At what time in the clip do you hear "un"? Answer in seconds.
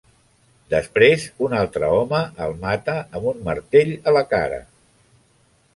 1.47-1.53, 3.35-3.45